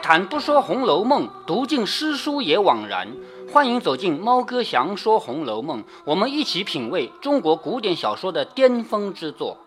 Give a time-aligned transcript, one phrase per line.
[0.00, 3.08] 谈不说《红楼梦》，读尽诗书也枉然。
[3.52, 9.58] 欢迎走进猫哥祥说《红楼梦》，我们一起品味中国古典小说的巅峰之作。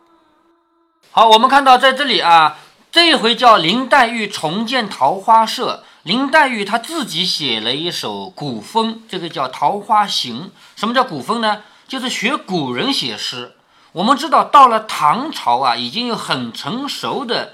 [1.12, 2.58] 好，我们看到在这里啊，
[2.92, 5.84] 这一回叫林黛玉重建桃花社。
[6.04, 10.46] 林黛玉她自己写了一首古风，这个叫《桃花行》。
[10.76, 11.62] 什么叫古风呢？
[11.88, 13.54] 就是学古人写诗。
[13.92, 17.54] 我们知道，到了唐朝啊，已经有很成熟的。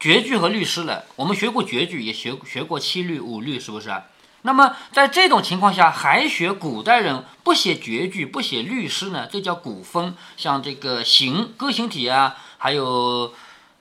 [0.00, 3.92] 绝句和律诗了，我们学过绝句，也学学过七律、五律，是不是？
[4.40, 9.28] 那么在这种情况下，还学古代人不写绝句、不写律诗呢？
[9.30, 10.16] 这叫古风。
[10.38, 13.34] 像这个行歌行体啊，还有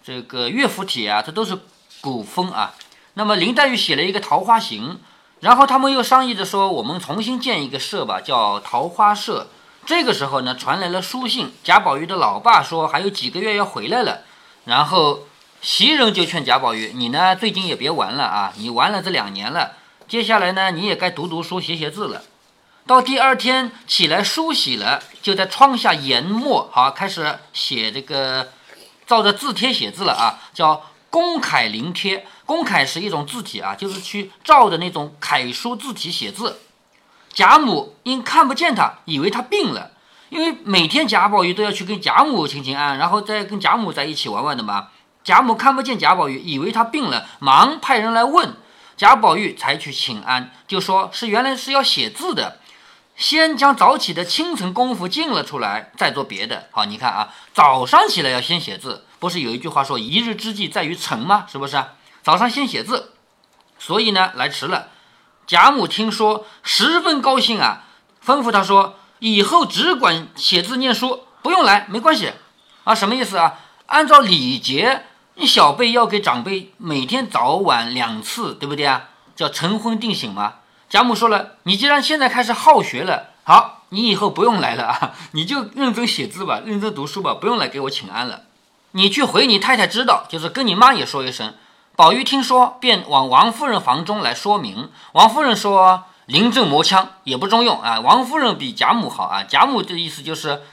[0.04, 1.58] 这个乐府体啊，这都是
[2.02, 2.76] 古风啊。
[3.14, 4.90] 那么林黛玉写了一个《桃花行》，
[5.40, 9.48] 然后他们又商议着说，我们重新建一个社吧，叫桃花社。
[9.86, 14.24] 这个时候呢，传来了书信，贾宝玉的老爸说还有几个月要回来了，
[14.66, 15.29] 然后。
[15.62, 18.54] 袭人就劝贾宝玉：“你呢，最近也别玩了啊！
[18.56, 19.74] 你玩了这两年了，
[20.08, 22.24] 接下来呢，你也该读读书、写写字了。
[22.88, 28.54] 到第二天起来梳洗了，就在窗下研墨，好开始写这个，
[29.06, 30.40] 照着字帖写字了啊！
[30.54, 36.58] 叫公楷临帖，公楷是一种字体啊，就是去照着那种楷书字体写字。
[37.34, 39.92] 贾母因看不见他，以为他病了，
[40.30, 44.88] 因为每天贾宝玉都要去跟贾母请请安，然后再跟贾母在一起玩玩的嘛。”
[45.30, 48.56] 贾母看不见贾宝玉，以为他病了，忙派人来问
[48.98, 52.58] 贾宝玉，才去请安，就说是原来是要写字的，
[53.16, 56.68] 先将早起的清晨功夫尽了出来，再做别的。
[56.72, 61.46] 好，你看啊，早上起来要先写字，不是有一句话说“一日之计在于晨”吗？
[61.48, 61.80] 是不是？
[62.24, 63.12] 早上先写字，
[63.78, 64.88] 所以呢来迟了。
[65.46, 67.84] 贾母听说十分高兴啊，
[68.26, 72.34] 吩咐他说：“以后只管写字念书，不用来，没关系
[72.84, 73.60] 啊。”什么意思啊？
[73.86, 75.04] 按照礼节。
[75.40, 79.04] 你小辈要给长辈每天早晚两次，对不对啊？
[79.38, 80.56] 叫晨昏定省嘛。
[80.90, 88.42] 贾母说了，你既然现在开始好学了，好，你以后不用来了啊，你就认真写字吧，认真读书吧，不用来给我请安了。
[88.92, 91.54] 你去回你太太知道，就是跟你妈也说一声。
[91.96, 94.90] 宝玉听说，便往王夫人房中来说明。
[95.14, 99.44] 王夫人说：“临阵磨枪也不中用啊。”王夫人比贾母好啊。
[99.44, 100.64] 贾母的意思就是。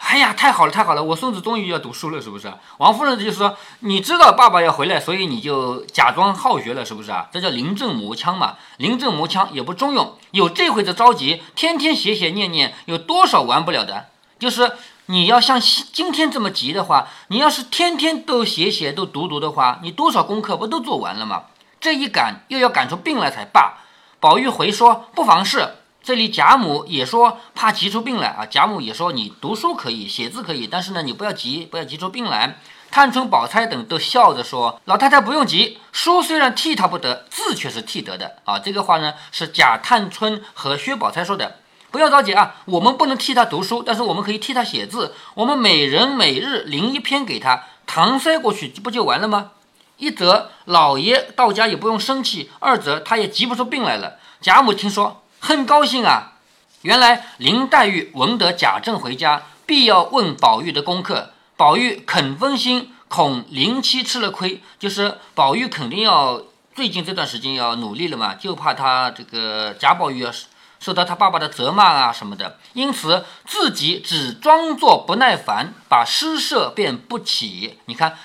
[0.00, 1.04] 哎呀，太好了，太好了！
[1.04, 2.52] 我孙子终于要读书了，是不是？
[2.78, 7.28] 王夫人就是说，你知道爸爸要回来，所以你就假装好学了，是不是啊？
[7.30, 8.56] 这叫临阵磨枪嘛。
[8.78, 14.06] 临阵磨枪也不中用，有这回子着急，天天写写念念，有多少完不了的？
[14.38, 14.72] 就是
[15.06, 21.44] 你要像今天这么急的话，你要是天天都写写都读读的话，你多少功课不都做完了吗？
[21.78, 23.74] 这一赶又要赶出病来才罢。
[24.18, 25.76] 宝玉回说不妨事。
[26.02, 32.58] 这里贾母也说怕急出病来啊，贾母也说你读书可以，写字可以，但是呢，你不要急，不要急出病来。
[32.90, 41.56] 探春、宝钗等都笑着说：“老太太不用急，书虽然替他不得，字却是替得的啊。”这个话呢是贾探春和薛宝钗说的，
[41.90, 45.14] 不要着急啊，我们不能替他读书，但是我们可以替他写字。
[45.34, 49.50] 我们每人每日临一篇给他，搪塞过去不就完了吗？
[49.98, 54.16] 一则老爷到家也不用生气，二则他也急不出病来了。
[54.40, 55.22] 贾母听说。
[55.40, 56.34] 很高兴啊！
[56.82, 61.30] 原来林黛玉闻得贾政回家，必要问宝玉的功课。
[61.56, 66.42] 宝玉肯分心，恐林七吃了亏，就是宝玉肯定要
[66.74, 70.30] 最近这段时间要努力了嘛，就怕他这个贾宝玉要
[70.78, 77.78] 受到他爸爸的责骂啊什么的，因此自己只装作不耐烦，把诗社便不起。
[77.84, 78.16] 你看，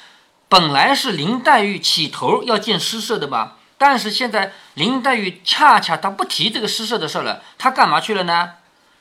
[0.47, 3.54] 本来是林黛玉起头要建诗社的吧？
[3.77, 8.51] 但是现在林黛玉恰恰她不提这个诗社的事了，她干嘛去了呢？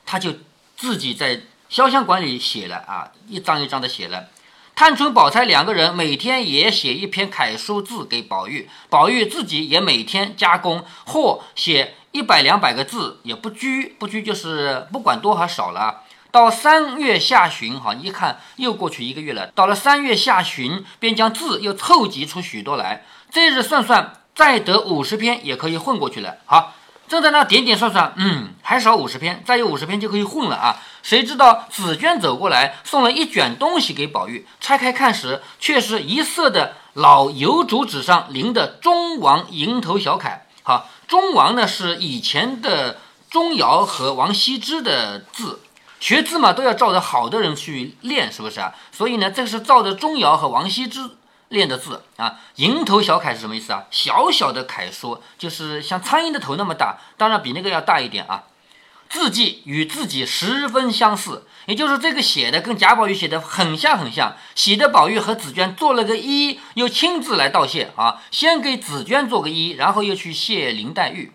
[0.05, 0.33] 她就
[0.75, 4.27] 自己在潇湘馆里写了啊，一张一张的写了。
[4.75, 16.01] 探春、宝钗两个人每天也写一篇楷书字给宝玉，宝玉自己也每天加工，或写一百两百个字，也不拘不拘，就是不管多还少了。
[16.29, 19.47] 到三月下旬，哈，一看又过去一个月了。
[19.55, 23.05] 到了三月下旬，便将字又凑集出许多来。
[23.31, 24.24] 这日算算。
[24.35, 26.35] 再得五十篇也可以混过去了。
[26.45, 26.73] 好，
[27.07, 30.81] 正在那点点算算，嗯，还少五十篇，再有五十篇就可以混了啊！
[31.01, 40.47] 谁知道紫娟走过来，送了一卷东西给宝玉，拆开看时，却是一色的老油竹纸上临的中王蝇头小楷。
[40.63, 42.97] 好，中王呢是以前的
[43.29, 45.61] 钟繇和王羲之的字，
[45.99, 48.73] 学字嘛都要照着好的人去练，是不是啊？
[48.91, 51.11] 所以呢，这个是照着钟繇和王羲之。
[51.49, 53.85] 练的字啊，蝇头小楷是什么意思啊？
[53.91, 58.43] 小小的楷书，就是像苍蝇的头那么大，当然比那个要大一点啊。
[59.07, 64.35] 字迹与自己十分相似，也就是这个写的跟贾宝玉写的很像很像。
[64.55, 71.31] 喜得宝玉和紫娟做了个揖，又亲自来道谢啊，先给紫娟做个揖，然后又去谢林黛玉。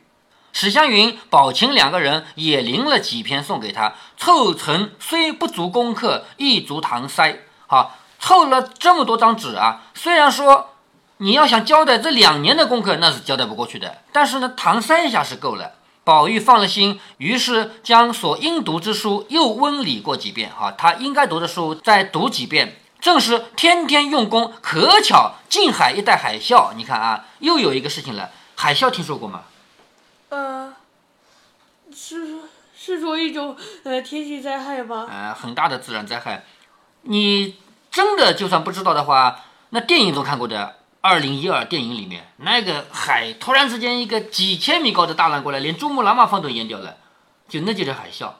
[0.53, 7.39] 史湘云、宝琴两个人也临了几篇送给他，凑成虽不足功课，亦足搪塞。
[7.69, 10.75] 好，凑了这么多张纸啊，虽然说
[11.17, 15.73] 你要想交代这两年的功课，那是交代不过去的，但是呢，搪塞一下是够了。
[16.03, 20.51] 宝玉放了心，于是将所应读之书又温理过几遍。
[20.51, 22.77] 哈，他应该读的书再读几遍。
[23.01, 26.73] 正是天天用功，可巧近海一带海啸。
[26.75, 28.31] 你看啊，又有一个事情了。
[28.57, 29.43] 海啸听说过吗？
[30.31, 30.75] 呃，
[31.95, 32.39] 是
[32.77, 35.07] 是说一种呃天气灾害吗？
[35.11, 36.45] 呃，很大的自然灾害。
[37.03, 37.57] 你
[37.91, 39.41] 真的就算不知道的话，
[39.71, 40.77] 那电影都看过的。
[41.03, 46.97] 二零一二电影里面，那个海突然之间一个几千米高的大浪过来，连珠穆朗玛峰都淹掉了，
[47.49, 48.33] 就那就叫海啸。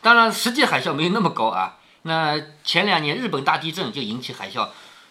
[0.00, 1.78] 当然，实际海啸没有那么高啊。
[2.02, 4.68] 那前两年日本大地震就引起海啸，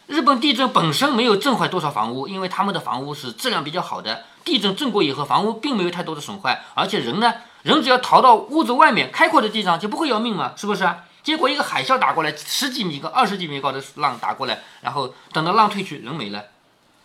[0.08, 4.24] 日本地震本身没有震坏多少房屋，因为他们的房屋是质量比较好的。
[4.46, 7.34] 地震震过以后，房屋并没有太多的损坏，而且人呢，
[7.64, 10.90] 人只要逃到屋子外面开阔的地方就不会要命嘛，是不是？
[11.24, 16.44] 结果一个海啸打过来，十几米高、二十几米高的浪打过来，然后等到浪退去，人没了。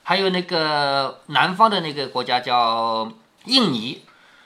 [0.02, 3.12] 还有那个南方的那个国家叫
[3.44, 4.02] 印尼，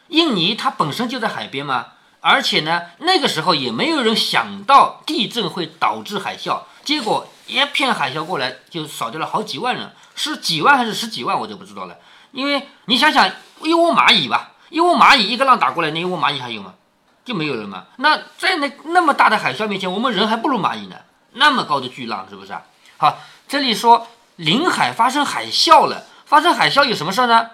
[0.08, 1.86] 印尼它本身就在海边嘛，
[2.20, 11.96] 而且呢，那个时候也没有人想到地震会导致海啸，结果一片海啸过来就少掉了好几万人，是几万还是十几万我就不知道了。
[12.32, 13.30] 因为你想想
[13.62, 16.75] 一窝蚂蚁吧，一窝蚂蚁一个浪打过来，那一窝蚂蚁还有吗？
[17.24, 17.84] 就没有了嘛。
[17.96, 20.96] 那在那那么大的海啸面前，我们人还不如蚂蚁呢。
[21.32, 22.62] 那么高的巨浪是不是啊？
[22.96, 24.08] 好，这里说。
[24.36, 27.50] 临海发生海啸了，发生海啸有什么事儿呢？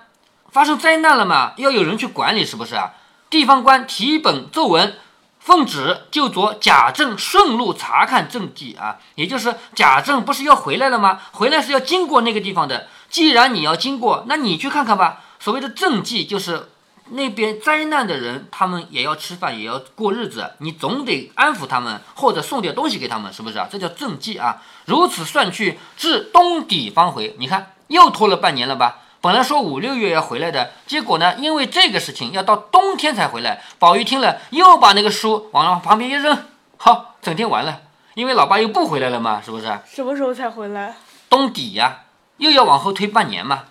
[0.50, 1.53] 发生灾难了嘛？
[1.56, 2.93] 要有人去管理，是不是啊？
[3.29, 4.97] 地方官提本奏文，
[5.41, 8.99] 奉旨就着贾政顺路查看政绩啊。
[9.17, 11.21] 也就是贾政不是要回来了吗？
[11.32, 12.87] 回来是要经过那个地方的。
[13.11, 15.23] 既然你要经过，那你去看看吧。
[15.41, 16.71] 所谓的政绩就是。
[17.11, 23.69] 那边灾难的人，他们也要吃饭，也要过日子，你总得安抚他们，或者送点东西给他们，是不是啊？
[23.71, 24.63] 这叫政绩啊！
[24.85, 27.35] 如此算去，至冬底方回。
[27.39, 28.99] 你看，又拖了半年了吧？
[29.21, 33.63] 本来说五六月要回来的，结果呢，因为这个事情要到冬天才回来。
[33.79, 36.39] 宝玉听了，又把那个书往旁边一扔，
[36.77, 37.81] 好，整天完了。
[38.15, 39.67] 因为老爸又不回来了嘛，是不是？
[39.87, 40.95] 什么时候才回来？
[41.29, 42.03] 冬底呀，
[42.37, 43.65] 又要往后推半年嘛。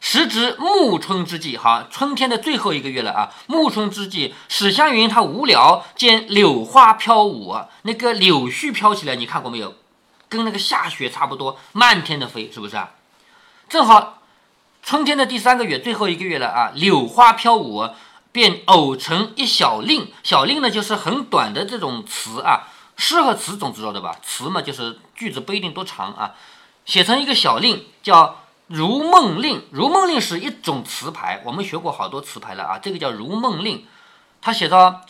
[0.00, 3.30] 时值暮春之际，哈，春天的最后一个月了啊！
[3.46, 9.74] 暮春之际，史湘云她无聊，见柳花飘舞，那个柳絮飘起来，你看过没有？
[10.30, 12.92] 跟那个下雪差不多，漫天的飞，是不是啊？
[13.68, 14.22] 正好
[14.82, 16.72] 春天的第三个月，最后一个月了啊！
[16.74, 17.90] 柳花飘舞，
[18.32, 24.16] 便偶成一小令，小令呢就是很短的这种词啊，诗和词总知道的吧？
[24.22, 26.32] 词嘛就是句子不一定多长啊，
[26.86, 28.39] 写成一个小令叫。
[28.72, 32.78] 如梦令，如梦令是一种词牌，我们学过好多词牌了啊。
[32.78, 33.84] 这个叫如梦令，
[34.40, 35.00] 他写到：“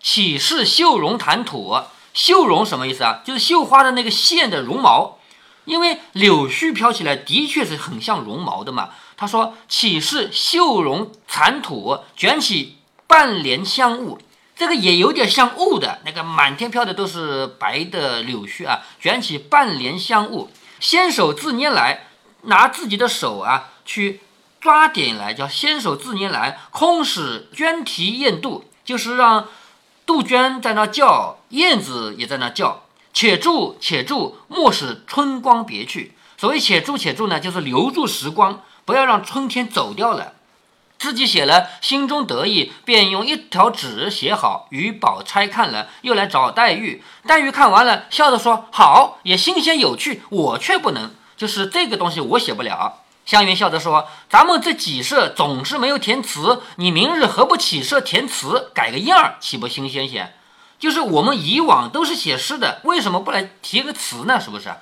[0.00, 1.78] 岂是绣绒弹土？
[2.14, 3.20] 绣绒什么意思啊？
[3.22, 5.18] 就是绣花的那个线的绒毛，
[5.66, 8.88] 因为柳絮飘起来的确是很像绒毛的嘛。
[9.14, 14.18] 他说：岂是绣绒残土，卷起半帘香雾？
[14.56, 20.48] 这个也有点像雾的，那个满天飘的都是白的柳絮啊，卷起半帘香雾，
[20.80, 22.06] 纤手自拈来。”
[22.42, 24.20] 拿自己的手啊去
[24.60, 29.48] 抓点来，叫纤手自拈来，空使鹃啼燕度，就是让
[30.06, 32.84] 杜鹃在那叫，燕子也在那叫。
[33.14, 36.14] 且住且住，莫使春光别去。
[36.38, 40.32] 所谓且住且住呢，就是留住时光，不要让春天走掉了。
[40.98, 47.02] 自己写了，心中得意，便用一条纸写好，与宝钗看了，又来找黛玉。
[47.26, 51.10] 黛玉看完了，笑着说：“好，也新鲜有趣，我却不能。”
[51.42, 53.00] 就是这个东西我写不了。
[53.26, 60.34] 湘云笑着说：“咱们这几社总是没有填词，你明日何不起社填词，改个样儿，岂不新鲜些？
[60.78, 64.40] 就是我们以往都是写诗的，为什么不来提个词呢？
[64.40, 64.72] 是不是？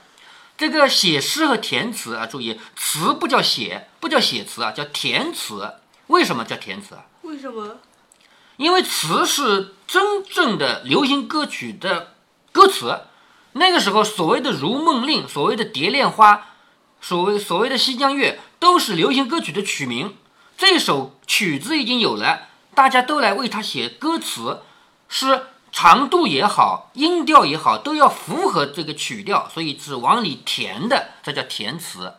[0.58, 5.76] 这个写诗和填词啊，注意，词不叫写，不叫写词啊，叫填词。
[6.08, 7.06] 为什么叫填词啊？
[7.22, 7.78] 为什么？
[8.58, 12.12] 因为词是真正的流行歌曲的
[12.52, 13.00] 歌词。
[13.52, 16.34] 那个时候，所谓的《如梦令》，所谓的《蝶恋花》。
[17.00, 20.16] 所谓所谓的《西江月》都是流行歌曲的曲名，
[20.57, 24.61] 这首曲子已经有了，大家都来为它写歌词，
[25.09, 32.14] 是长度也好，音调也好，都要符合这个曲调，所以是往里填的，这叫填词。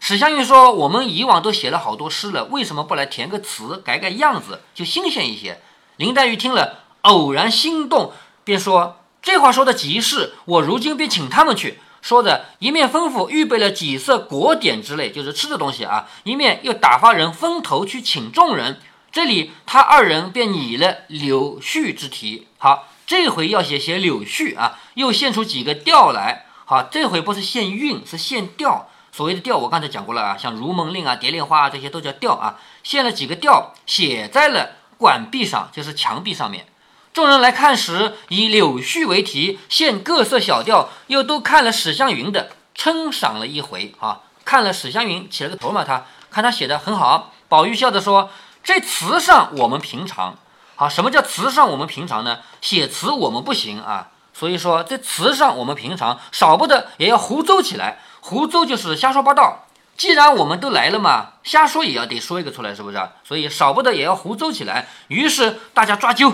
[0.00, 5.60] 史湘云说：“我们以往都写了好多诗了，为什么不来填个词，改改样子，就新鲜一些？”
[5.96, 8.12] 林黛玉听了，偶然心动，
[8.42, 18.80] 便说：“这话说的极是，我如今便请他们去。”说着，一面吩咐预备了几色果点之类，就是吃的东西啊，一面又打发人分头去请众人。
[19.12, 22.48] 这里他二人便拟了柳絮之题。
[22.58, 26.46] 好，这回要写写柳絮啊，又献出几个调来。
[26.64, 28.88] 好，这回不是献韵，是献调。
[29.12, 32.58] 所谓的调，我刚才讲过了啊，像《如梦令》啊、《蝶恋花》啊，这些都叫调啊。
[32.82, 36.66] 献了几个调，写在了管壁上，就是墙壁上面。
[37.12, 44.22] 众人来看时，以柳絮为题，献各色小调，又都看了史湘云的，称赏了一回啊。
[44.46, 47.34] 看了史湘云起了个头嘛，他看他写的很好。
[47.48, 48.30] 宝玉笑着说
[48.64, 50.38] ：“这词上我们平常。
[50.74, 52.38] 好，什么叫词上我们平常呢？
[52.62, 54.08] 写词我们不行啊。
[54.32, 57.98] 所以说这词上我们平常，少不得也要胡诌起来。
[58.20, 59.66] 胡诌就是瞎说八道。
[59.98, 62.98] 既然我们都来了嘛，瞎说也要得说一个出来，是不是？
[63.22, 64.88] 所以少不得也要胡诌起来。
[65.08, 66.32] 于是大家抓阄。”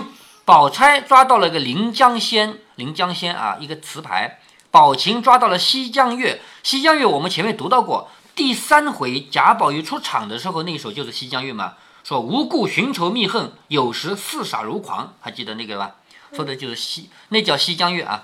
[0.49, 4.39] 宝钗抓到了个临江仙，临江仙啊，一个词牌。
[4.71, 15.97] 宝琴抓到了西江月，西江月我们前面读到过，第三回贾宝玉出场的时候那一首就是西江月嘛，说无故寻仇觅恨，有时似傻如狂，还记得那个吧？
[16.33, 18.23] 说的就是西，那叫西江月啊。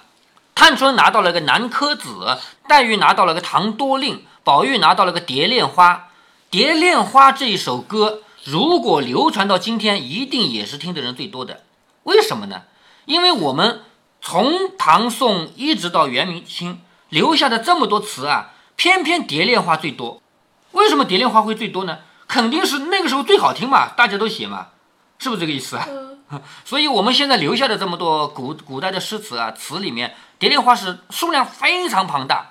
[0.55, 6.07] 探春拿到了个南柯子，黛玉拿到了个唐多令，宝玉拿到了个蝶恋花。
[6.49, 11.61] 蝶恋花这一首歌，如果流传到今天，一定也是听的人最多的。
[12.05, 12.63] 为什么呢？
[13.05, 13.83] 因为我们
[14.21, 20.21] 从唐宋一直到元明清留下的这么多词啊，偏偏蝶恋花最多。
[20.71, 21.99] 为什么蝶恋花会最多呢？
[22.27, 24.69] 肯定是那个时候最好听嘛，大家都写嘛，
[25.19, 25.87] 是不是这个意思啊？
[26.65, 32.49] 所以我们现在留下的这么多古古代的诗词啊，词里面蝶恋花是数量非常庞大。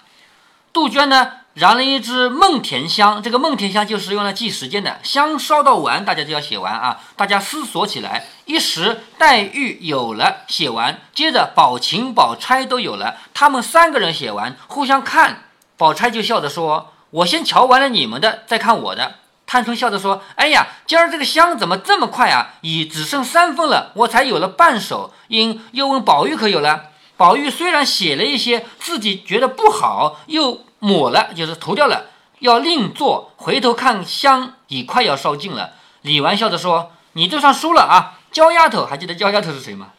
[0.73, 1.33] 杜鹃呢？
[1.55, 4.99] 燃了一支梦田香，这个梦田香就是用来记时间的。
[5.05, 7.01] 香烧到完，大家就要写完啊！
[7.15, 15.45] 大家思索起来，一时黛玉有了，写完，接着宝琴、宝钗都有了，他们三个人写完，互相看，
[15.77, 19.15] 宝钗就笑着说：“我先瞧完了你们的，再看我的。”
[19.47, 22.55] 探春笑着说：“哎呀，今儿这个香怎么这么快啊？
[22.63, 26.87] 已只剩三分了，我才有了半首。”因又问宝玉可有了？
[27.17, 30.65] 宝玉虽然写了一些自己觉得不好，又。
[30.85, 32.11] 抹了就是涂掉了，
[32.41, 33.33] 要另做。
[33.39, 35.73] 回头看香已快要烧尽了。
[36.03, 39.93] 李纨笑着说：“你就算输了啊，焦丫头还记得焦丫头是谁吗？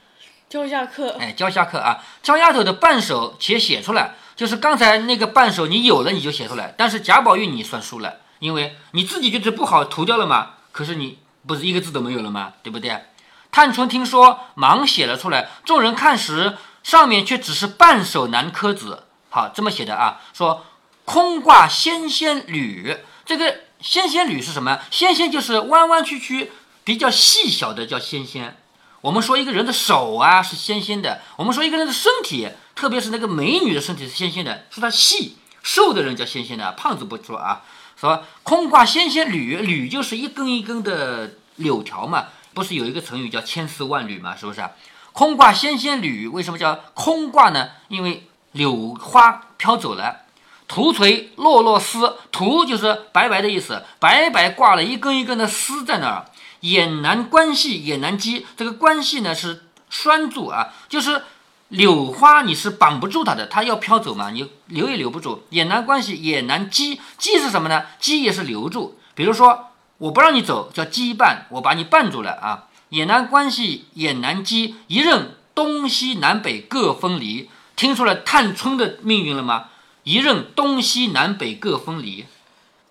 [0.48, 1.18] 焦下客。
[1.20, 6.76] 哎，焦下客啊，焦丫头的半首且写出来，就是刚才那个半首，你有了你就写出来。
[6.78, 12.54] 但是贾宝玉你算输了，因为你自己觉得不好涂掉了嘛，可是你不是一个字都没有了吗？
[12.62, 13.06] 对不对？
[13.52, 15.50] 探春听说，忙写了出来。
[15.66, 19.06] 众人看时，上面却只是半首南柯子。
[19.32, 20.64] 好，这么写的啊，说。
[21.06, 24.80] 空挂纤纤缕，这个纤纤缕是什么？
[24.92, 26.52] 纤纤就是弯弯曲曲、
[26.84, 28.58] 比较细小的，叫纤纤。
[29.02, 37.64] 我们说一个人的手啊是纤纤的，我们说一个人的身体，特别是那个美女的身体是纤纤的，说她细，瘦的人叫纤纤的，胖子不说啊。
[37.96, 44.68] 说空挂纤纤缕，缕就是一根一根的柳条嘛，不是有一个成语叫千丝万缕嘛，是不是？
[45.14, 47.70] 空挂纤纤缕，为什么叫空挂呢？
[47.88, 50.25] 因为柳花飘走了。
[50.68, 56.26] 图垂落落丝，图就是白白的意思，白白挂了一根一根的丝在那儿。
[56.62, 61.22] 眼难关系，眼难系，这个关系呢是拴住啊，就是
[61.68, 65.44] 柳花你是绑不住它的，它要飘走嘛，你留也留不住。
[65.52, 67.84] 眼难关系，眼难系，系是什么呢？
[68.00, 68.98] 系也是留住。
[69.14, 69.68] 比如说
[70.00, 72.66] 我不让你走，叫羁绊，我把你绊住了啊。
[72.90, 77.50] 眼难关系，眼难系，一任东西南北各分离。
[77.76, 79.66] 听出来探春的命运了吗？
[80.06, 82.28] 一任东西南北各分离，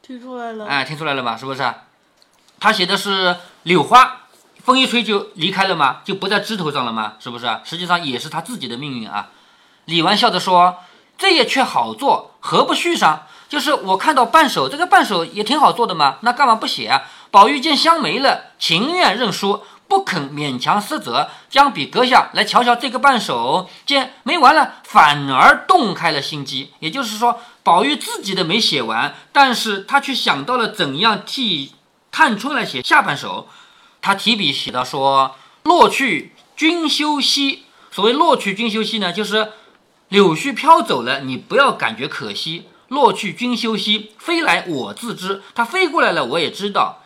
[0.02, 1.36] 听出来了，哎，听出来了吗？
[1.36, 1.74] 是不是？
[2.58, 4.22] 他写的是柳花，
[4.64, 6.00] 风一吹就离开了吗？
[6.04, 7.14] 就不在枝头上了吗？
[7.20, 7.60] 是不是？
[7.62, 9.28] 实际上也是他自己的命运啊。
[9.84, 10.78] 李纨笑着说
[11.16, 13.26] ：“这也却好做，何不续上？
[13.48, 19.62] 就是我看到半首，这个半首也挺好做的嘛，那干嘛不写啊？”宝玉见香没了，情愿认输。
[19.94, 26.72] 不肯勉强失责，将笔搁下来瞧瞧这个半首，见没完了，反而动开了心机。
[26.80, 31.74] 也就是说，宝玉自己的没写完，但是他却想到了怎样替
[32.10, 33.48] 探春来写下半首。
[34.02, 39.52] 他提笔写道说：“落去君休息。”所谓“落去君休息”呢，就是
[40.08, 42.66] 柳絮飘走了，你不要感觉可惜。
[42.88, 45.40] 落去君休息，飞来我自知。
[45.54, 47.03] 它飞过来了，我也知道。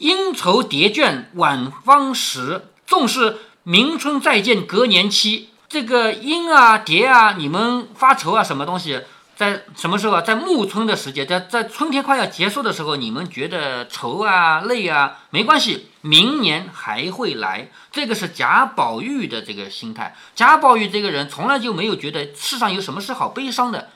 [0.00, 5.50] 应愁叠卷晚芳时，纵是明春再见隔年期。
[5.68, 9.02] 这个莺啊蝶啊，你们发愁啊，什么东西？
[9.36, 10.22] 在什么时候啊？
[10.22, 15.90] 在暮春的时节，在在春天快要结束的时候，你们觉得愁啊累啊，没关系。
[16.00, 17.70] 明年还会来。
[17.92, 20.16] 这个是贾宝玉的这个心态。
[20.34, 23.90] 贾宝玉这个人从来就没有觉得世上有什么是好悲伤的。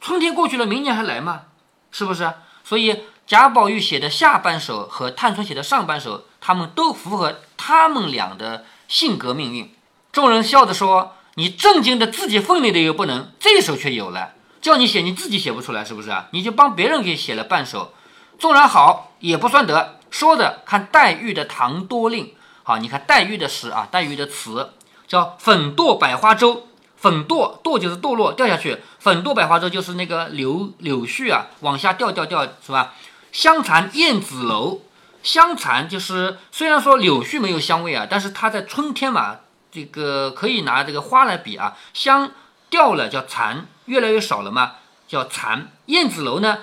[0.00, 1.42] 春天过去了，明年还来吗？
[1.90, 2.32] 是不是？
[2.62, 9.70] 所以贾宝玉写的下半首和探春写的上半首，他们都符合他们俩的性格命运。
[10.10, 14.30] 众人笑着说：“你正经的自己分内的又不能，这首却有了。
[14.62, 16.28] 叫你写，你自己写不出来，是不是啊？
[16.30, 17.92] 你就帮别人给写了半首。
[18.38, 19.98] 纵然好，也不算得。
[20.10, 22.24] 说的看黛玉的《唐多令》。
[22.62, 24.72] 好，你看黛玉的诗啊，黛玉的词
[25.06, 26.64] 叫‘粉堕百花洲’。
[26.96, 32.92] 粉堕堕就是堕落掉下去，粉堕百花洲就是那个柳柳絮啊，往下掉掉掉，是吧？
[33.38, 34.80] 香残燕子楼，
[35.22, 39.36] 香残就是虽然说柳絮没有香味啊，但是它在春天嘛。”
[39.70, 42.32] 这个可以拿这个花来比啊，香
[42.68, 44.72] 掉了叫残，越来越少了嘛，
[45.06, 45.70] 叫残。
[45.86, 46.58] 燕子楼呢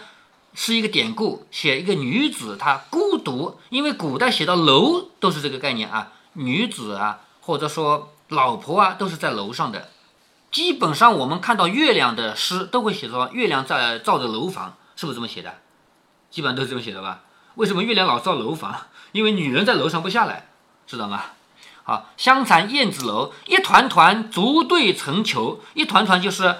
[0.54, 9.92] 是一个典故，写一个女子她孤独，因为古代写到楼都是这个概念啊，女子啊或者说老婆啊都是在楼上的。
[10.52, 15.54] 基本上我们看到月亮的诗都会写说月亮在照着楼房，是不是这么写的？
[16.36, 17.22] 基本上都是这么写的吧？
[17.54, 18.88] 为什么月亮老造楼房？
[19.14, 20.50] 因为女人在楼上不下来，
[20.86, 21.24] 知道吗？
[21.84, 26.58] 好，香残燕子楼，一团团竹对成球，一团团就是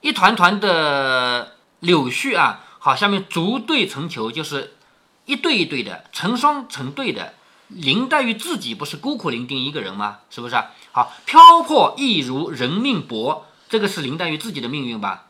[0.00, 2.64] 一团团的柳絮啊。
[2.78, 4.78] 好，下面竹对成球就是
[5.26, 7.34] 一对一对的，成双成对的。
[7.66, 10.20] 林黛玉自己不是孤苦伶仃一个人吗？
[10.30, 10.56] 是不是？
[10.92, 15.26] 好，漂泊亦如人命薄，这个是林黛玉自己的命运吧？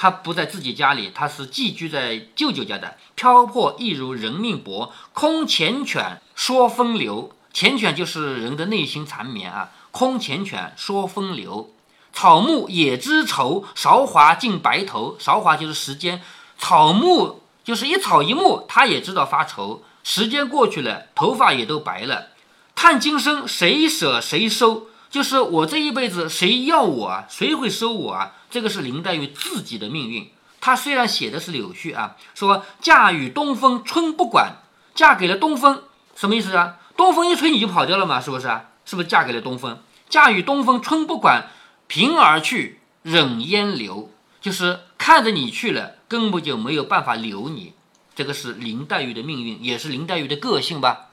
[0.00, 2.96] 他不在自己家里，他是寄居在舅舅家的。
[3.16, 7.32] 漂泊亦如人命薄，空缱绻说风流。
[7.52, 11.74] 缱绻就是人的内心缠绵啊，空缱绻说风流。
[12.12, 15.16] 草木也知愁，韶华尽白头。
[15.18, 16.22] 韶华就是时间，
[16.56, 19.82] 草木就是一草一木，他也知道发愁。
[20.04, 22.28] 时间过去了，头发也都白了。
[22.76, 24.86] 叹今生谁舍谁收？
[25.10, 27.26] 就是我这一辈子谁要我啊？
[27.28, 28.32] 谁会收我啊？
[28.50, 30.30] 这个是林黛玉自己的命运。
[30.60, 34.56] 她虽然写的是柳絮啊，说嫁与东风春不管，
[34.94, 35.82] 嫁给了东风，
[36.14, 36.76] 什么意思啊？
[36.96, 38.64] 东风一吹你就跑掉了嘛，是不是啊？
[38.84, 39.78] 是不是嫁给了东风？
[40.08, 41.48] 嫁与东风春不管，
[41.86, 47.74] 平而去，忍烟留，就是看着你去了，根本就没有办法留你。
[48.14, 51.06] 这个是林黛玉的命运，也是林黛玉的个性吧？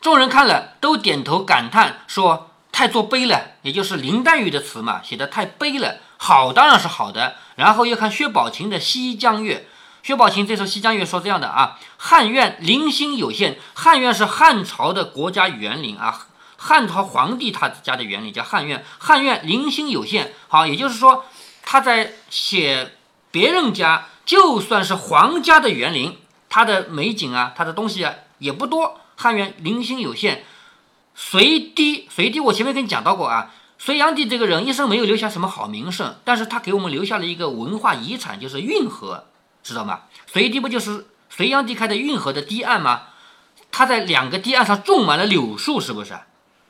[0.00, 5.96] 众人看了都点头感叹，说太作悲了，也就是林黛玉的词嘛，写的太悲了。
[6.18, 9.66] 好当然是好的，然后又看薛宝琴的《西江月》。
[10.06, 16.26] 薛宝琴这首《西江月》说这样的啊：汉苑零星有限，汉苑是汉朝的国家园林啊，
[16.58, 20.34] 汉朝皇帝他家的园林叫汉苑，汉苑零星有限。
[20.48, 21.24] 好，也就是说
[21.62, 22.92] 他在写
[23.30, 26.18] 别人家，就算是皇家的园林，
[26.50, 29.00] 它的美景啊，它的东西啊也不多。
[29.16, 30.44] 汉苑零星有限。
[31.16, 39.24] 隋帝，隋帝我前面跟你讲到过啊，隋炀帝这个人一生没有留下什么好名声，但是他给我们留下了一个文化遗产，就是运河。
[39.62, 40.02] 知道吗？
[40.26, 43.04] 隋堤不就是隋炀帝开的运河的堤岸吗？
[43.72, 46.16] 他在两个堤岸上种满了柳树，是不是？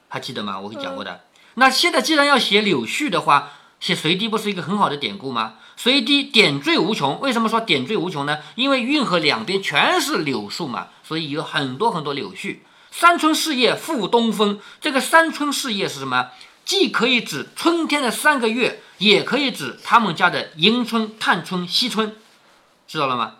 [0.08, 0.58] 还记得吗？
[0.60, 1.24] 我跟你讲过的。
[1.54, 5.54] 那现在既然要写柳絮的话，写隋堤不是一个很好的典故吗？
[5.76, 7.20] 隋堤点缀无穷。
[7.20, 8.38] 为什么说点缀无穷呢？
[8.54, 12.60] 因为运河两边全是柳树嘛，所以有很多很多柳絮。
[12.98, 16.30] 三春事业复东风，这个三春事业是什么？
[16.64, 22.16] 既可以指春天的三个月，也可以指他们家的迎春、探春、惜春。
[22.88, 23.34] 知道了吗？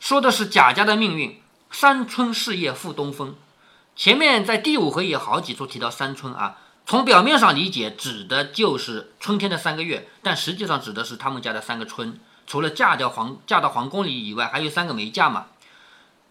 [0.00, 1.40] 说的是贾家的命运。
[1.70, 3.36] 三春事业复东风。
[3.94, 6.56] 前面在第五回也好几处提到三春啊。
[6.84, 12.18] 从表面上理解，指的就是春天的三个月，但实际上指的是他们家的三个春。
[12.44, 15.46] 除了嫁掉皇嫁到皇宫里以外，还有三个没嫁嘛。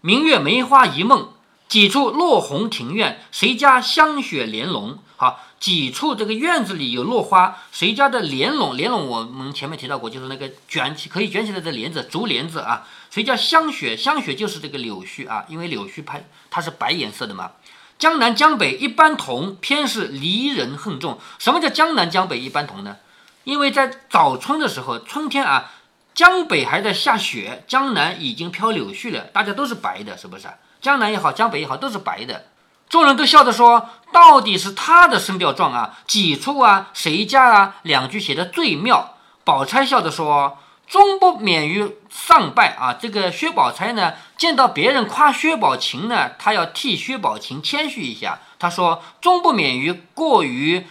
[0.02, 1.32] 明月梅花一梦，
[1.70, 4.98] 几处落红庭院，谁家香雪莲笼？
[5.16, 5.40] 好。
[5.60, 8.74] 几处这个院子里有落花，谁家的莲笼？
[8.78, 12.88] 莲笼我们前面提到过，就是那个卷起可以卷起来的帘子，竹帘子啊。
[13.10, 13.94] 谁家香雪？
[13.94, 17.52] 香雪就是这个柳絮啊，因为柳絮拍它是白颜色的嘛。
[17.98, 21.20] 江南江北一般同，偏是离人恨重。
[21.38, 22.96] 什么叫江南江北一般同呢？
[23.44, 25.70] 因为在早春的时候，春天啊，
[26.14, 30.48] 江北还在下雪，江南已经飘柳絮了，大家都是白的，是不是？
[30.80, 32.46] 江南也好，江北也好，都是白的。
[32.88, 39.14] 众人都笑着说：“到底是他的声调壮啊，几处啊，谁家啊？”两句写的最妙。
[39.44, 48.40] 宝钗笑着说：“终不免于丧拜啊。”这个薛宝钗呢，见到别人夸薛宝琴呢，她要替薛宝琴谦虚一下。
[48.58, 50.86] 她说：“终不免于过于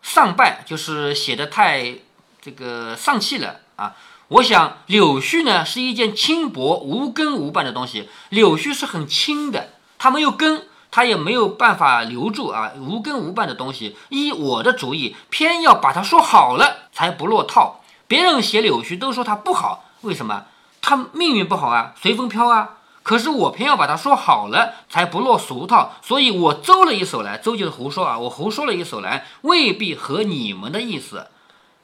[0.00, 1.96] 丧拜，就是写的太
[2.40, 3.96] 这个丧气了啊。”
[4.32, 10.68] 我想柳絮呢是一件轻薄无根无瓣的东西，柳絮是很轻的，它没有根。
[10.94, 17.80] 它也没有办法留住啊，无根无伴的东西，依我的主意，偏要把它说好了才不落套。
[18.06, 20.44] 别人写柳絮都说他不好，为什么？
[20.82, 22.72] 他命运不好啊，随风飘啊。
[23.02, 25.92] 可是我偏要把它说好了，才不落俗套。
[26.02, 31.26] 所以我诌了一手来，诌就是胡说啊，我胡说了一手来，未必合你们的意思。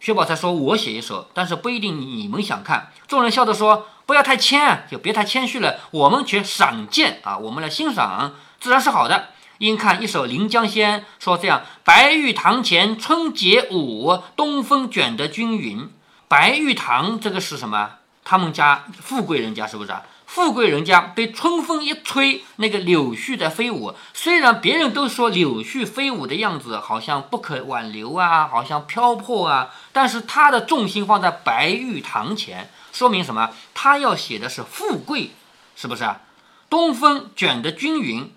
[0.01, 5.81] 薛宝钗说：“我写一首，但是不一定你们想看。”众人笑着说：“不要太谦，就别太谦虚了。
[5.91, 9.31] 我们却赏鉴啊，我们来欣赏，自然是好的。
[9.59, 15.91] 应看一首《临江仙》，说这样：白玉堂前春节舞，东风卷得均匀。
[16.29, 17.97] 白玉堂这个是什么？
[18.23, 19.93] 他们家富贵人家是不是？
[20.29, 23.95] 富贵人家被春风一吹，那个柳絮在飞舞。
[24.13, 33.51] 虽然别人都说柳絮飞舞的样子好像不可挽留啊，好像飘泊啊，但是他的重心放在白玉堂前，说明什么？
[33.73, 35.31] 他要写的是富贵，
[35.75, 36.21] 是不是啊？
[36.69, 38.31] 东风卷得均匀，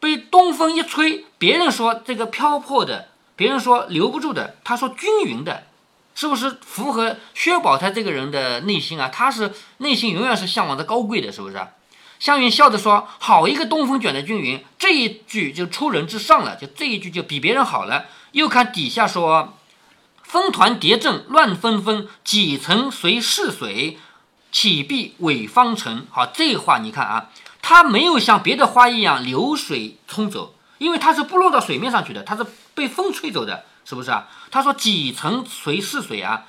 [0.00, 5.65] 被东风一吹，别人说这个飘泊的，别人说留不住的，他说均匀的。
[6.16, 9.08] 是不是符合薛宝钗这个人的内心啊？
[9.08, 11.64] 他是内心永远是向往着高贵的，是不是？
[12.18, 19.58] 湘云笑着说：“好一个东风卷的均匀，这一句就出人之上了，就这一句就比别人好了。”又看底下说
[20.24, 23.98] ：“风团叠阵乱纷纷，几层随逝水，
[24.50, 27.28] 起碧尾方成。”好，这话你看啊，
[27.60, 33.66] 它没有像别的花一样流水冲走，因为它是不落到水面上去的，它是被风吹走的。
[33.88, 34.28] 是不是啊？
[34.50, 36.46] 他说几层随逝水啊，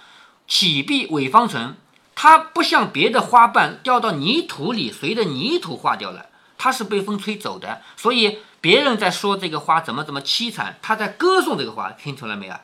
[0.47, 1.75] 起碧尾方成。
[2.15, 6.25] 它不像别的花瓣掉到泥土里，随着泥土化掉了，
[6.57, 7.83] 它是被风吹走的。
[7.95, 12.55] 所以别人在说这个花怎么怎么凄惨，他在歌颂这个花，听出来没有？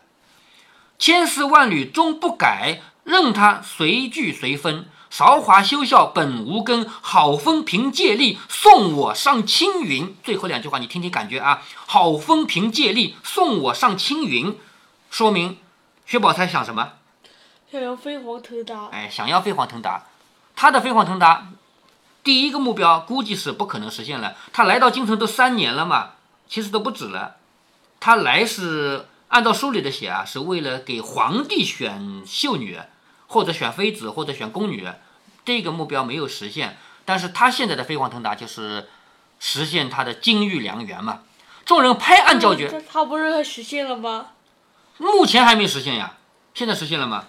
[0.97, 4.87] 千丝万缕终不改，任它随聚随分。
[5.13, 10.15] 韶华休笑本无根，好风凭借力送我上青云。
[10.23, 14.57] 最后两句话你听听感觉啊，好风凭借力送我上青云，
[15.11, 15.59] 说明
[16.07, 16.93] 薛宝钗想什么？
[17.71, 18.87] 想要飞黄腾达。
[18.87, 20.05] 哎，想要飞黄腾达，
[20.55, 21.45] 他的飞黄腾达，
[22.23, 24.35] 第一个目标估计是不可能实现了。
[24.51, 26.13] 他来到京城都三年了嘛，
[26.49, 27.35] 其实都不止了。
[27.99, 32.79] 他来是按照书里的写啊，是为了给皇帝选秀女。
[33.25, 34.87] 或者选妃子，或者选宫女，
[35.45, 36.77] 这个目标没有实现。
[37.05, 38.89] 但是他现在的飞黄腾达就是
[39.39, 41.19] 实现他的金玉良缘嘛。
[41.65, 44.27] 众人拍案叫绝，他不是实现了吗？
[44.97, 46.13] 目前还没实现呀，
[46.53, 47.25] 现在实现了吗？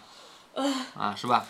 [0.98, 1.46] 啊，是吧？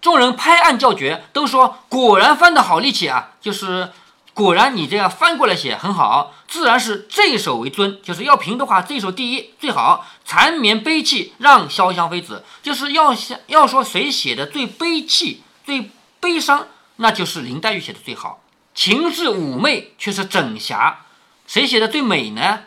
[0.00, 3.92] 众人拍案叫绝，都说果然翻的好力气啊，就是。
[4.34, 8.00] 果然，你这样翻过来写很好，自然是这首为尊。
[8.04, 10.06] 就是要评的话，这首第一最好。
[10.24, 18.42] 缠绵悲泣让潇湘妃子，就是要想要说谁写的最悲戚、最悲伤，那就是林黛玉写的最好。
[18.74, 21.00] 情致妩媚却是整霞，
[21.46, 22.60] 谁写的最美呢？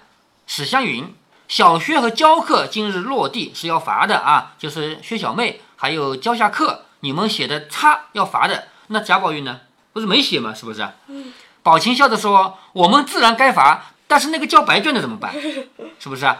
[0.46, 1.16] 史湘云。
[1.48, 8.68] 小薛和娇客今日落地是要罚的啊，就是薛小妹还有娇下客，你们写的差要罚的。
[8.90, 9.62] 那贾宝玉呢？
[9.94, 10.54] 不是没写吗？
[10.54, 10.88] 是不是？
[11.08, 11.34] 嗯。
[11.64, 15.34] 宝琴笑着说：“我们自然该罚，但是那个交白卷的怎么办？
[15.98, 16.32] 是不是？”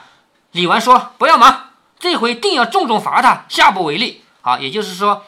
[0.54, 5.26] 李纨说：“不要忙，这回定要重重罚他，下不为例。”好，也就是说，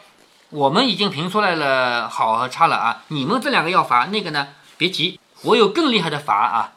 [0.54, 4.50] 我们已经评出来了好和差了啊，你们这两个要罚，那个呢？
[4.76, 6.74] 别急，我有更厉害的罚啊。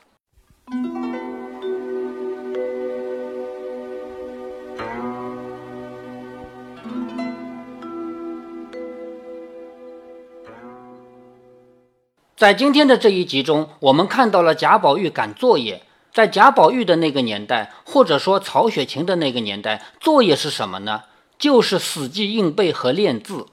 [12.36, 15.84] 在今天的这一集中，我们看到了贾宝玉赶作业。
[16.12, 21.04] 在贾宝玉的那个年代，或者说曹雪芹的那个年代，作业是什么呢？
[21.38, 23.46] 就是死记硬背和练字。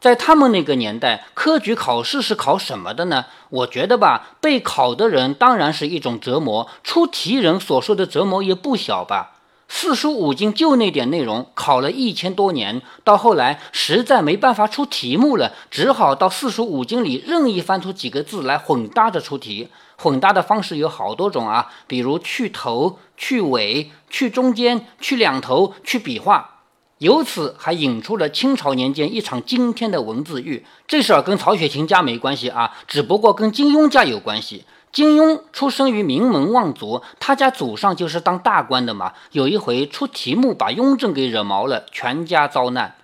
[0.00, 3.26] 在他们那个年代，科举考试是考什么的呢？
[3.50, 9.32] 我觉得吧，被考的人当然是一种折磨，出题人所受的折磨也不小吧。
[9.68, 19.68] 四书五经就那点内容，考了一千多年，到后来实在没办法出题目了，只好到四书五经里任意翻出几个字来混搭着出题。
[19.96, 26.59] 混搭的方式有好多种啊，比如去头、去尾、去中间、去两头、去笔画，
[27.00, 30.66] 由此还引出了清朝年间一场惊天的文字狱。
[30.86, 34.66] 这事儿跟曹雪芹家没关系啊，只不过跟金庸家有关系。
[34.92, 39.14] 金庸出生于名门望族，他家祖上就是当大官的嘛。
[39.32, 42.94] 有一回出题目把雍正给惹毛了，全家遭难。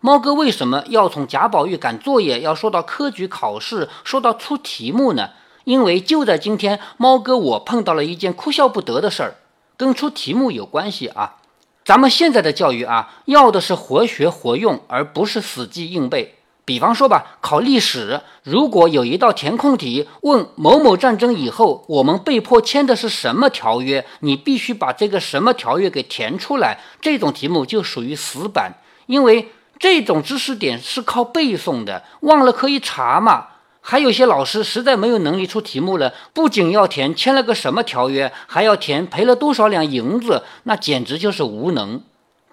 [0.00, 5.30] 猫哥为什么要从贾宝玉赶作业要说到科举考试，说到出题目呢？
[5.62, 9.36] 因为就在今天，猫哥我碰到了一件哭笑不得的事儿，
[9.76, 11.36] 跟出题目有关系啊。
[11.84, 16.36] 咱们现在的教育啊，要的是活学活用，而不是死记硬背。
[16.64, 28.72] 比方说吧，考历史，如果有一道填空题问某某战争以后我们被迫签的是什么条约，你必须把这个什么条约给填出来，这种题目就属于死板，
[29.04, 33.48] 因为这种知识点是靠背诵的，忘了可以查嘛。
[33.86, 42.00] 还有些老师实在没有能力出题目了，不仅要填签了个什么条约，还要填赔了多少两银子，那简直就是无能。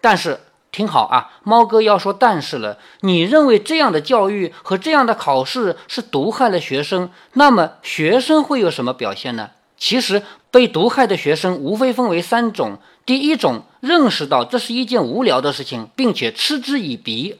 [0.01, 0.41] 但是。
[0.73, 2.77] 听好啊，猫哥要说但是了。
[3.01, 9.49] 你认为这样的教育和这样的考试是毒害了学生，那么学生会有什么表现呢？
[9.77, 17.35] 其实被毒害的学生无非分为三种：第一种，认识到这是一件无聊的事情，并且嗤之以鼻；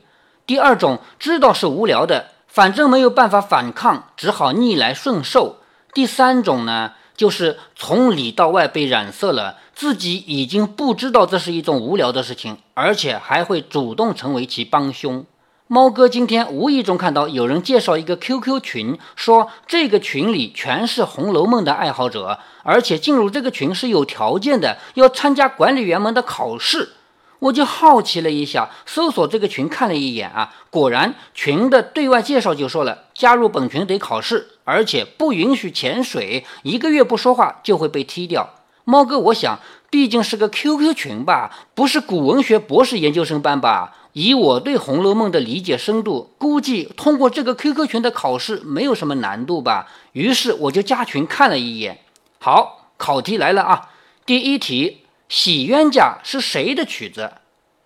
[0.46, 5.56] 第二种，知道是无聊的，反正没有办法反抗，只好逆来顺受；
[5.94, 6.92] 第三种呢？
[7.16, 15.24] 就是从里到外被染色了，自己已经不知道这是一种无聊的事情，而且还会主动成为其帮凶。
[15.68, 26.96] 猫哥今天无意中看到有人介绍一个 QQ 群，说这个群里全是《红楼梦》的爱好者，而且进入这个群是有条件的，要参加管理员们的考试。
[27.42, 38.52] 我就好奇了一下，搜索这个群看了一眼啊，果然群的对外介绍就说了，加入本群得考试，而且不允许潜水，一个月不说话就会被踢掉。
[38.84, 43.96] 猫哥，我想毕竟是个 QQ 群吧，不是古文学博士研究生班吧？
[44.14, 49.88] 以我对《红楼梦》的理解深度，估计通过这个 QQ 群的考试没有什么难度吧。
[50.12, 52.02] 于是我就加群看了一眼。
[52.38, 53.90] 好，考题来了啊，
[54.28, 55.01] 第一题。
[55.32, 57.32] 洗冤家是谁的曲子？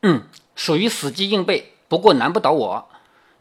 [0.02, 0.24] 嗯，
[0.56, 2.90] 属于死记硬背，不过难不倒我。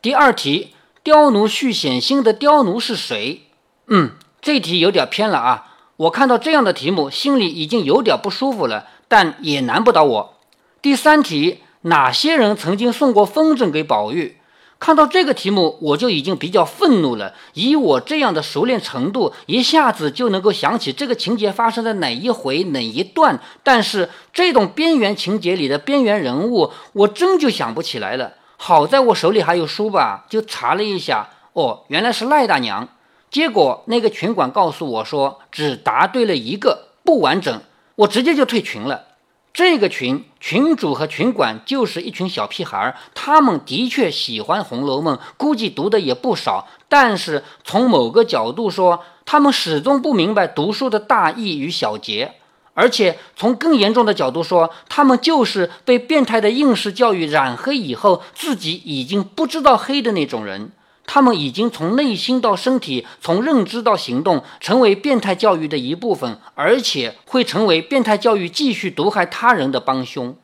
[0.03, 3.45] 第二题，刁奴续险心的刁奴是谁？
[3.87, 4.11] 嗯，
[4.43, 5.77] 这题有点偏了啊。
[5.97, 10.35] 我看到这样的题目，心里已经有点不舒服了，但也难不倒我。
[10.83, 14.37] 第三题，哪些人曾经送过风筝给宝玉？
[14.85, 17.33] 看到这个题目，我就已经比较愤怒了。
[17.55, 23.41] 以我这样的熟练程度，一下子就能够想起这个情节发生在哪一回哪一段。
[23.63, 28.35] 但是这种边缘情节里的边缘人物，我真就想不起来了。
[28.59, 31.31] 好在我手里还有书吧，就查了一下。
[31.55, 32.87] 哦，原来是赖大娘。
[33.31, 37.59] 结果那个群管告诉我说，只答对了一个，不完整。
[37.95, 39.14] 我直接就退群了。
[39.55, 46.67] 这个群群主和群管就是一群小屁孩儿，他们的确喜欢《红楼梦》，估计读的也不少。
[46.89, 52.33] 但是从某个角度说，他们始终不明白读书的大义与小节，
[52.75, 60.73] 而且从更严重的角度说，他们就是被变态的应试教育染黑以后，自己已经不知道黑的那种人。
[61.07, 70.37] 他们已经从内心到身体，从认知到行动，成为变态教育的一部分，而且会成为变态教育继续毒害他人的帮凶。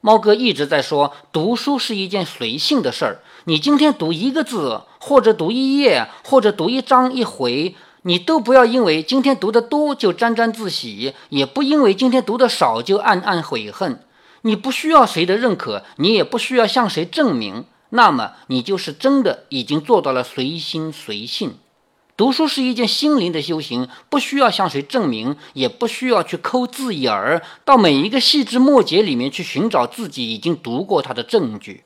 [0.00, 3.20] 猫哥一直在说，读书是一件随性的事儿。
[3.44, 14.00] 你今天读一个字，或者读一页，或者读一章一回，你都不要因为今天读得多就沾沾自喜，也不因为今天读得少就暗暗悔恨。
[14.42, 17.64] 你不需要谁的认可，你也不需要向谁证明。
[17.96, 21.58] 那么你就是真的已经做到了随心随性。
[22.16, 31.84] 读书是一件心灵的修行，不需要向谁证明，也不需要去抠字眼儿，到每一个细枝末节里面去寻找自己已经读过它的证据。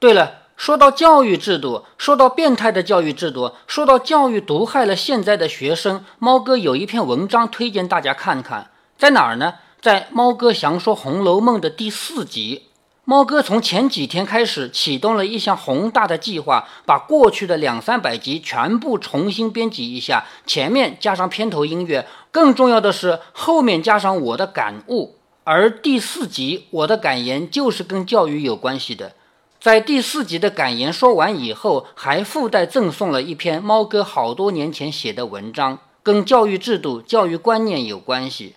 [0.00, 9.54] 对了，说到教育制度，说到变态的教育制度，说到教育毒害了现在的学生，猫哥有一篇文章推荐大家看看，在哪儿呢？
[9.80, 12.62] 在《猫哥详说红楼梦》的第四集。
[13.06, 25.16] 猫哥从前几天开始启动了一项宏大的计划，把过去的两三百集全部重新编辑一下，前面加上片头音乐，更重要的是后面加上我的感悟。
[25.44, 29.12] 而第四集我的感言就是跟教育有关系的。
[29.60, 38.54] 在第四集的感言说完以后，还附带赠送了一篇猫哥好多年前写的文章，跟教育制度、教育观念有关系。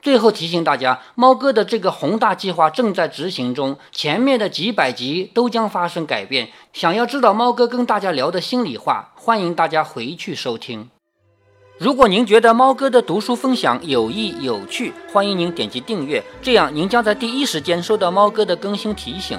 [0.00, 6.48] 最后提醒大家，猫哥的这个宏大计划正在执行中，前面的几百集都将发生改变。
[6.72, 10.88] 想要知道猫哥跟大家聊的心里话，欢迎大家回去收听。
[11.78, 19.38] 如果您觉得猫哥的读书分享有益有趣，欢迎您点击订阅，这样您将在第一时间收到猫哥的更新提醒。